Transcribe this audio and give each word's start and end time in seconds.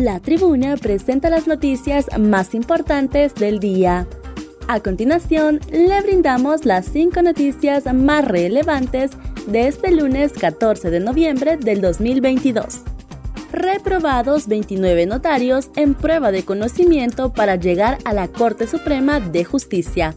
La 0.00 0.18
tribuna 0.18 0.78
presenta 0.78 1.28
las 1.28 1.46
noticias 1.46 2.06
más 2.18 2.54
importantes 2.54 3.34
del 3.34 3.60
día. 3.60 4.06
A 4.66 4.80
continuación, 4.80 5.60
le 5.70 6.00
brindamos 6.00 6.64
las 6.64 6.86
cinco 6.86 7.20
noticias 7.20 7.84
más 7.92 8.26
relevantes 8.26 9.10
de 9.46 9.68
este 9.68 9.90
lunes 9.90 10.32
14 10.32 10.88
de 10.88 11.00
noviembre 11.00 11.58
del 11.58 11.82
2022. 11.82 12.80
Reprobados 13.52 14.48
29 14.48 15.04
notarios 15.04 15.68
en 15.76 15.92
prueba 15.92 16.32
de 16.32 16.46
conocimiento 16.46 17.34
para 17.34 17.56
llegar 17.56 17.98
a 18.06 18.14
la 18.14 18.28
Corte 18.28 18.66
Suprema 18.66 19.20
de 19.20 19.44
Justicia. 19.44 20.14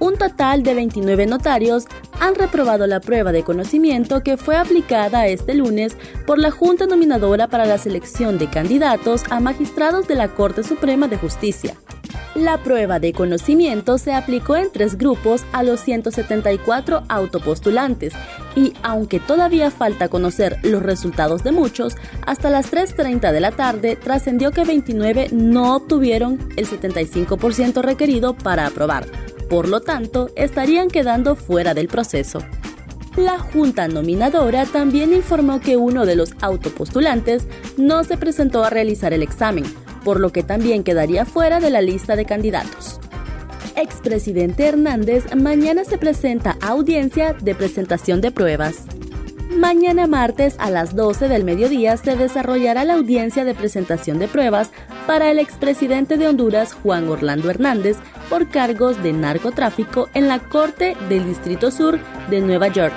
Un 0.00 0.16
total 0.16 0.62
de 0.62 0.74
29 0.74 1.26
notarios 1.26 1.86
han 2.20 2.36
reprobado 2.36 2.86
la 2.86 3.00
prueba 3.00 3.32
de 3.32 3.42
conocimiento 3.42 4.22
que 4.22 4.36
fue 4.36 4.56
aplicada 4.56 5.26
este 5.26 5.54
lunes 5.54 5.96
por 6.24 6.38
la 6.38 6.52
Junta 6.52 6.86
Nominadora 6.86 7.48
para 7.48 7.64
la 7.64 7.78
Selección 7.78 8.38
de 8.38 8.48
Candidatos 8.48 9.24
a 9.30 9.40
Magistrados 9.40 10.06
de 10.06 10.14
la 10.14 10.28
Corte 10.28 10.62
Suprema 10.62 11.08
de 11.08 11.16
Justicia. 11.16 11.74
La 12.36 12.62
prueba 12.62 13.00
de 13.00 13.12
conocimiento 13.12 13.98
se 13.98 14.12
aplicó 14.12 14.54
en 14.54 14.70
tres 14.70 14.96
grupos 14.96 15.44
a 15.50 15.64
los 15.64 15.80
174 15.80 17.02
autopostulantes 17.08 18.12
y, 18.54 18.74
aunque 18.84 19.18
todavía 19.18 19.72
falta 19.72 20.08
conocer 20.08 20.58
los 20.62 20.82
resultados 20.82 21.42
de 21.42 21.50
muchos, 21.50 21.96
hasta 22.24 22.50
las 22.50 22.70
3.30 22.70 23.32
de 23.32 23.40
la 23.40 23.50
tarde 23.50 23.96
trascendió 23.96 24.52
que 24.52 24.62
29 24.62 25.30
no 25.32 25.74
obtuvieron 25.74 26.38
el 26.56 26.68
75% 26.68 27.82
requerido 27.82 28.34
para 28.34 28.66
aprobar 28.66 29.06
por 29.48 29.68
lo 29.68 29.80
tanto, 29.80 30.30
estarían 30.36 30.88
quedando 30.88 31.36
fuera 31.36 31.74
del 31.74 31.88
proceso. 31.88 32.40
La 33.16 33.38
Junta 33.38 33.88
Nominadora 33.88 34.64
también 34.64 35.12
informó 35.12 35.60
que 35.60 35.76
uno 35.76 36.06
de 36.06 36.14
los 36.14 36.34
autopostulantes 36.40 37.48
no 37.76 38.04
se 38.04 38.16
presentó 38.16 38.62
a 38.62 38.70
realizar 38.70 39.12
el 39.12 39.22
examen, 39.22 39.64
por 40.04 40.20
lo 40.20 40.30
que 40.30 40.44
también 40.44 40.84
quedaría 40.84 41.24
fuera 41.24 41.58
de 41.58 41.70
la 41.70 41.80
lista 41.80 42.14
de 42.14 42.24
candidatos. 42.24 43.00
Expresidente 43.74 44.66
Hernández 44.66 45.34
mañana 45.34 45.84
se 45.84 45.98
presenta 45.98 46.56
a 46.60 46.68
audiencia 46.68 47.32
de 47.32 47.54
presentación 47.54 48.20
de 48.20 48.30
pruebas. 48.30 48.84
Mañana 49.56 50.06
martes 50.06 50.56
a 50.58 50.70
las 50.70 50.94
12 50.94 51.28
del 51.28 51.42
mediodía 51.42 51.96
se 51.96 52.16
desarrollará 52.16 52.84
la 52.84 52.94
audiencia 52.94 53.44
de 53.44 53.54
presentación 53.54 54.18
de 54.18 54.28
pruebas 54.28 54.70
para 55.06 55.30
el 55.30 55.38
expresidente 55.38 56.16
de 56.16 56.28
Honduras, 56.28 56.74
Juan 56.74 57.08
Orlando 57.08 57.50
Hernández, 57.50 57.96
por 58.28 58.48
cargos 58.48 59.02
de 59.02 59.12
narcotráfico 59.12 60.08
en 60.14 60.28
la 60.28 60.38
Corte 60.38 60.96
del 61.08 61.26
Distrito 61.26 61.70
Sur 61.70 61.98
de 62.30 62.40
Nueva 62.40 62.68
York. 62.68 62.94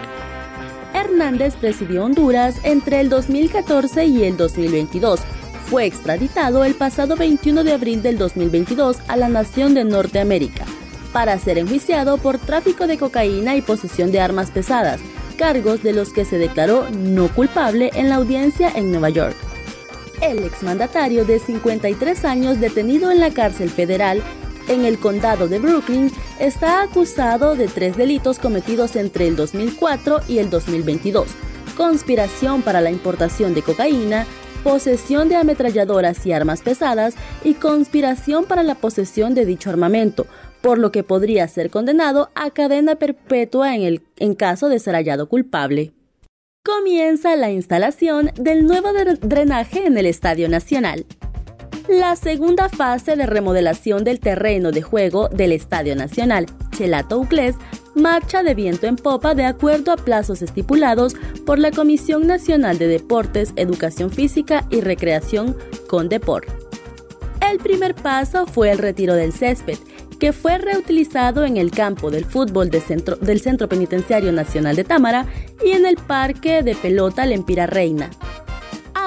Hernández 0.94 1.56
presidió 1.56 2.06
Honduras 2.06 2.56
entre 2.64 3.00
el 3.00 3.10
2014 3.10 4.06
y 4.06 4.24
el 4.24 4.38
2022. 4.38 5.22
Fue 5.66 5.86
extraditado 5.86 6.66
el 6.66 6.76
pasado 6.76 7.16
21 7.16 7.64
de 7.64 7.74
abril 7.74 8.02
del 8.02 8.18
2022 8.18 8.98
a 9.08 9.16
la 9.16 9.30
nación 9.30 9.74
de 9.74 9.86
Norteamérica 9.86 10.66
para 11.14 11.38
ser 11.40 11.58
enjuiciado 11.58 12.18
por 12.18 12.38
tráfico 12.38 12.88
de 12.88 12.98
cocaína 12.98 13.56
y 13.56 13.62
posesión 13.62 14.12
de 14.12 14.22
armas 14.22 14.52
pesadas 14.52 15.00
cargos 15.42 15.82
de 15.82 15.92
los 15.92 16.14
que 16.14 16.24
se 16.24 16.38
declaró 16.38 16.88
no 16.92 17.28
culpable 17.34 17.90
en 17.96 18.10
la 18.10 18.18
audiencia 18.18 18.72
en 18.76 18.92
Nueva 18.92 19.10
York. 19.10 19.36
El 20.22 20.44
exmandatario 20.44 21.26
de 21.26 21.40
53 21.40 22.26
años 22.26 22.60
detenido 22.60 23.10
en 23.10 23.20
la 23.20 23.32
cárcel 23.32 23.72
federal 23.72 24.22
en 24.72 24.86
el 24.86 25.00
condado 25.00 25.48
de 25.48 25.60
Brooklyn 25.60 26.12
está 26.40 26.82
acusado 26.82 27.56
de 27.56 27.68
tres 27.68 27.98
delitos 27.98 28.40
cometidos 28.40 28.96
entre 28.96 29.28
el 29.28 29.36
2004 29.36 30.22
y 30.28 30.40
el 30.40 30.50
2022. 30.50 31.28
Conspiración 31.76 32.62
para 32.62 32.80
la 32.80 32.90
importación 32.90 33.54
de 33.54 33.64
cocaína, 33.64 34.26
posesión 34.64 35.28
de 35.28 35.36
ametralladoras 35.36 36.26
y 36.26 36.32
armas 36.32 36.62
pesadas 36.62 37.16
y 37.44 37.56
conspiración 37.56 38.46
para 38.46 38.64
la 38.64 38.76
posesión 38.76 39.36
de 39.36 39.46
dicho 39.46 39.70
armamento, 39.70 40.26
por 40.62 40.78
lo 40.78 40.92
que 40.92 41.04
podría 41.04 41.48
ser 41.48 41.70
condenado 41.70 42.30
a 42.34 42.52
cadena 42.52 42.96
perpetua 42.96 43.76
en, 43.76 43.82
el, 43.82 44.02
en 44.18 44.36
caso 44.36 44.70
de 44.70 44.80
ser 44.80 44.96
hallado 44.96 45.28
culpable. 45.28 45.92
Comienza 46.64 47.36
la 47.36 47.52
instalación 47.52 48.32
del 48.36 48.66
nuevo 48.66 48.90
drenaje 48.94 49.86
en 49.86 49.98
el 49.98 50.06
Estadio 50.06 50.48
Nacional. 50.48 51.06
La 51.92 52.16
segunda 52.16 52.70
fase 52.70 53.18
de 53.18 53.26
remodelación 53.26 54.06
del 54.06 54.22
terreno 54.22 54.72
de 54.72 54.82
juego 54.82 55.28
del 55.28 55.52
Estadio 55.52 55.94
Nacional, 55.94 56.46
Chelato 56.70 57.20
Uclés, 57.20 57.58
marcha 57.96 58.44
de 58.44 58.56
viento 58.56 58.88
en 58.88 58.96
popa 58.96 59.36
de 59.36 59.44
acuerdo 59.44 59.92
a 59.92 59.98
plazos 59.98 60.42
estipulados 60.42 61.16
por 61.46 61.60
la 61.60 61.70
Comisión 61.70 62.28
Nacional 62.28 62.78
de 62.78 62.88
Deportes, 62.88 63.52
Educación 63.58 64.10
Física 64.10 64.66
y 64.70 64.80
Recreación 64.80 65.58
con 65.90 66.08
Deport. 66.08 66.48
El 67.42 67.58
primer 67.58 67.94
paso 67.94 68.46
fue 68.46 68.72
el 68.72 68.78
retiro 68.78 69.14
del 69.16 69.34
césped, 69.34 69.78
que 70.18 70.32
fue 70.32 70.60
reutilizado 70.60 71.44
en 71.44 71.58
el 71.58 71.72
campo 71.72 72.10
del 72.10 72.24
fútbol 72.24 72.72
centro, 72.72 73.18
del 73.18 73.42
Centro 73.42 73.68
Penitenciario 73.68 74.32
Nacional 74.32 74.78
de 74.78 74.86
Támara 74.86 75.26
y 75.62 75.72
en 75.72 75.86
el 75.86 75.98
Parque 75.98 76.64
de 76.64 76.74
Pelota 76.74 77.26
Lempira 77.26 77.68
Reina. 77.68 78.10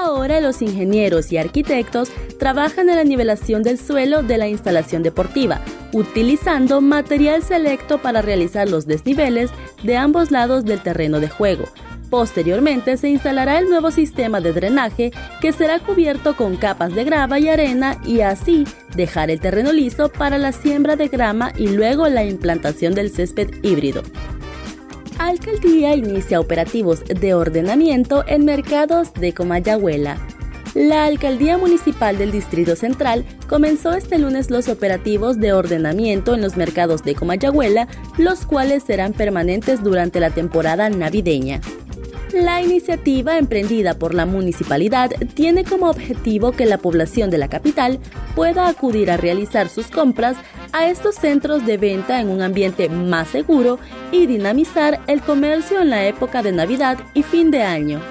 Ahora 0.05 0.39
los 0.39 0.61
ingenieros 0.61 1.31
y 1.31 1.37
arquitectos 1.37 2.11
trabajan 2.37 2.89
en 2.89 2.97
la 2.97 3.03
nivelación 3.03 3.63
del 3.63 3.79
suelo 3.79 4.21
de 4.21 4.37
la 4.37 4.47
instalación 4.47 5.01
deportiva, 5.01 5.61
utilizando 5.93 6.79
material 6.79 7.41
selecto 7.41 7.99
para 7.99 8.21
realizar 8.21 8.69
los 8.69 8.85
desniveles 8.85 9.49
de 9.81 9.97
ambos 9.97 10.29
lados 10.29 10.63
del 10.63 10.79
terreno 10.81 11.19
de 11.19 11.27
juego, 11.27 11.65
Posteriormente 12.09 12.97
se 12.97 13.09
instalará 13.09 13.59
el 13.59 13.69
nuevo 13.69 13.91
sistema 13.91 14.39
de 14.39 14.53
drenaje 14.53 15.11
que 15.41 15.51
será 15.51 15.79
cubierto 15.79 16.35
con 16.35 16.55
capas 16.55 16.93
de 16.93 17.03
grava 17.03 17.39
y 17.39 17.49
arena 17.49 17.99
y 18.05 18.21
así 18.21 18.65
dejar 18.95 19.29
el 19.29 19.39
terreno 19.39 19.73
liso 19.73 20.09
para 20.09 20.37
la 20.37 20.51
siembra 20.51 20.95
de 20.95 21.07
grama 21.07 21.51
y 21.57 21.67
luego 21.69 22.07
la 22.07 22.23
implantación 22.23 22.93
del 22.93 23.09
césped 23.09 23.49
híbrido. 23.63 24.03
Alcaldía 25.17 25.95
inicia 25.95 26.41
operativos 26.41 27.03
de 27.05 27.33
ordenamiento 27.33 28.25
en 28.27 28.43
mercados 28.43 29.13
de 29.13 29.33
Comayagüela. 29.33 30.17
La 30.73 31.05
Alcaldía 31.05 31.57
Municipal 31.57 32.17
del 32.17 32.33
Distrito 32.33 32.75
Central 32.75 33.23
comenzó 33.47 33.93
este 33.93 34.19
lunes 34.19 34.51
los 34.51 34.67
operativos 34.67 35.39
de 35.39 35.53
ordenamiento 35.53 36.33
en 36.33 36.41
los 36.41 36.57
mercados 36.57 37.03
de 37.03 37.15
Comayagüela, 37.15 37.87
los 38.17 38.45
cuales 38.45 38.83
serán 38.83 39.13
permanentes 39.13 39.81
durante 39.81 40.19
la 40.19 40.31
temporada 40.31 40.89
navideña. 40.89 41.61
La 42.35 42.61
iniciativa 42.61 43.37
emprendida 43.37 43.93
por 43.93 44.13
la 44.13 44.25
municipalidad 44.25 45.09
tiene 45.35 45.63
como 45.63 45.89
objetivo 45.89 46.51
que 46.51 46.65
la 46.65 46.77
población 46.77 47.29
de 47.29 47.37
la 47.37 47.47
capital 47.47 47.97
pueda 48.35 48.67
acudir 48.67 49.09
a 49.09 49.15
realizar 49.15 49.69
sus 49.69 49.87
compras 49.87 50.35
a 50.73 50.89
estos 50.89 51.15
centros 51.15 51.65
de 51.65 51.77
venta 51.77 52.19
en 52.19 52.27
un 52.27 52.41
ambiente 52.41 52.89
más 52.89 53.29
seguro 53.29 53.79
y 54.11 54.25
dinamizar 54.25 54.99
el 55.07 55.21
comercio 55.21 55.79
en 55.79 55.91
la 55.91 56.07
época 56.07 56.43
de 56.43 56.51
Navidad 56.51 56.97
y 57.13 57.23
fin 57.23 57.51
de 57.51 57.63
año. 57.63 58.01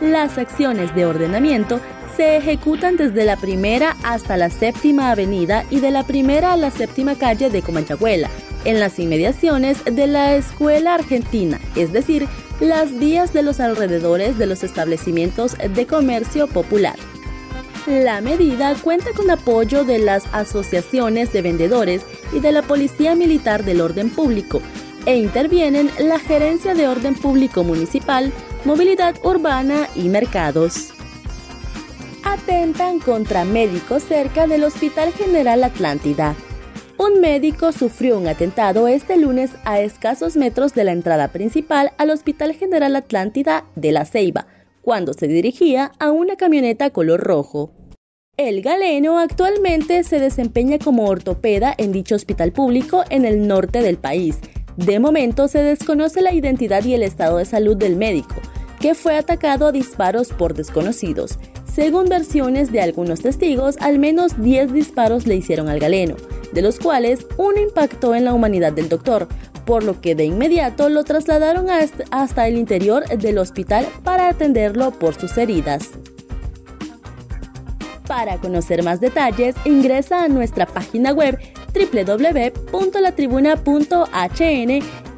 Las 0.00 0.38
acciones 0.38 0.94
de 0.94 1.04
ordenamiento 1.04 1.80
se 2.16 2.38
ejecutan 2.38 2.96
desde 2.96 3.26
la 3.26 3.36
primera 3.36 3.94
hasta 4.04 4.38
la 4.38 4.48
séptima 4.48 5.10
avenida 5.10 5.66
y 5.68 5.80
de 5.80 5.90
la 5.90 6.04
primera 6.04 6.54
a 6.54 6.56
la 6.56 6.70
séptima 6.70 7.14
calle 7.16 7.50
de 7.50 7.60
Comanchahuela, 7.60 8.30
en 8.64 8.80
las 8.80 8.98
inmediaciones 8.98 9.84
de 9.84 10.06
la 10.06 10.34
Escuela 10.34 10.94
Argentina, 10.94 11.60
es 11.76 11.92
decir, 11.92 12.26
las 12.60 12.98
vías 12.98 13.32
de 13.32 13.42
los 13.42 13.60
alrededores 13.60 14.38
de 14.38 14.46
los 14.46 14.62
establecimientos 14.62 15.56
de 15.56 15.86
comercio 15.86 16.46
popular. 16.46 16.96
La 17.86 18.20
medida 18.20 18.74
cuenta 18.76 19.10
con 19.14 19.30
apoyo 19.30 19.84
de 19.84 19.98
las 19.98 20.24
asociaciones 20.32 21.32
de 21.32 21.42
vendedores 21.42 22.02
y 22.32 22.40
de 22.40 22.52
la 22.52 22.62
Policía 22.62 23.14
Militar 23.14 23.64
del 23.64 23.82
Orden 23.82 24.08
Público 24.08 24.62
e 25.04 25.16
intervienen 25.16 25.90
la 25.98 26.18
Gerencia 26.18 26.74
de 26.74 26.88
Orden 26.88 27.14
Público 27.14 27.62
Municipal, 27.62 28.32
Movilidad 28.64 29.16
Urbana 29.22 29.88
y 29.94 30.08
Mercados. 30.08 30.94
Atentan 32.22 33.00
contra 33.00 33.44
médicos 33.44 34.02
cerca 34.04 34.46
del 34.46 34.64
Hospital 34.64 35.12
General 35.12 35.62
Atlántida. 35.62 36.34
Un 37.04 37.20
médico 37.20 37.70
sufrió 37.72 38.18
un 38.18 38.28
atentado 38.28 38.88
este 38.88 39.18
lunes 39.18 39.50
a 39.64 39.78
escasos 39.78 40.36
metros 40.36 40.72
de 40.72 40.84
la 40.84 40.92
entrada 40.92 41.28
principal 41.28 41.92
al 41.98 42.08
Hospital 42.08 42.54
General 42.54 42.96
Atlántida 42.96 43.66
de 43.74 43.92
La 43.92 44.06
Ceiba, 44.06 44.46
cuando 44.80 45.12
se 45.12 45.28
dirigía 45.28 45.92
a 45.98 46.10
una 46.10 46.36
camioneta 46.36 46.88
color 46.88 47.20
rojo. 47.20 47.72
El 48.38 48.62
galeno 48.62 49.18
actualmente 49.18 50.02
se 50.02 50.18
desempeña 50.18 50.78
como 50.78 51.04
ortopeda 51.04 51.74
en 51.76 51.92
dicho 51.92 52.14
hospital 52.14 52.52
público 52.52 53.04
en 53.10 53.26
el 53.26 53.46
norte 53.46 53.82
del 53.82 53.98
país. 53.98 54.38
De 54.78 54.98
momento 54.98 55.46
se 55.46 55.62
desconoce 55.62 56.22
la 56.22 56.32
identidad 56.32 56.84
y 56.84 56.94
el 56.94 57.02
estado 57.02 57.36
de 57.36 57.44
salud 57.44 57.76
del 57.76 57.96
médico, 57.96 58.36
que 58.80 58.94
fue 58.94 59.18
atacado 59.18 59.66
a 59.66 59.72
disparos 59.72 60.28
por 60.28 60.54
desconocidos. 60.54 61.38
Según 61.70 62.08
versiones 62.08 62.72
de 62.72 62.80
algunos 62.80 63.20
testigos, 63.20 63.76
al 63.80 63.98
menos 63.98 64.40
10 64.40 64.72
disparos 64.72 65.26
le 65.26 65.34
hicieron 65.36 65.68
al 65.68 65.80
galeno 65.80 66.16
de 66.54 66.62
los 66.62 66.78
cuales 66.78 67.26
uno 67.36 67.60
impactó 67.60 68.14
en 68.14 68.24
la 68.24 68.32
humanidad 68.32 68.72
del 68.72 68.88
doctor, 68.88 69.28
por 69.66 69.84
lo 69.84 70.00
que 70.00 70.14
de 70.14 70.24
inmediato 70.24 70.88
lo 70.88 71.04
trasladaron 71.04 71.66
hasta 72.10 72.48
el 72.48 72.56
interior 72.56 73.06
del 73.06 73.38
hospital 73.38 73.86
para 74.02 74.28
atenderlo 74.28 74.92
por 74.92 75.14
sus 75.14 75.36
heridas. 75.36 75.90
Para 78.06 78.38
conocer 78.38 78.82
más 78.82 79.00
detalles, 79.00 79.54
ingresa 79.64 80.24
a 80.24 80.28
nuestra 80.28 80.66
página 80.66 81.12
web 81.12 81.38
www.latribuna.hn 81.74 84.70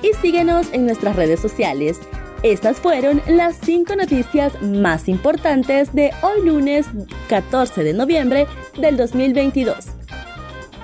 y 0.02 0.12
síguenos 0.22 0.72
en 0.72 0.86
nuestras 0.86 1.16
redes 1.16 1.40
sociales. 1.40 1.98
Estas 2.42 2.76
fueron 2.76 3.22
las 3.26 3.56
cinco 3.56 3.96
noticias 3.96 4.52
más 4.62 5.08
importantes 5.08 5.92
de 5.94 6.12
hoy 6.22 6.46
lunes 6.46 6.86
14 7.28 7.82
de 7.82 7.92
noviembre 7.92 8.46
del 8.78 8.96
2022. 8.96 9.95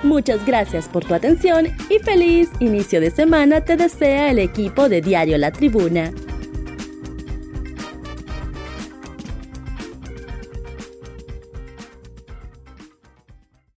Muchas 0.03 0.45
gracias 0.45 0.89
por 0.89 1.05
tu 1.05 1.13
atención 1.13 1.67
y 1.89 1.99
feliz 1.99 2.49
inicio 2.59 2.99
de 2.99 3.09
semana 3.09 3.61
te 3.61 3.77
desea 3.77 4.31
el 4.31 4.39
equipo 4.39 4.89
de 4.89 5.01
Diario 5.01 5.37
La 5.37 5.51
Tribuna. 5.51 6.11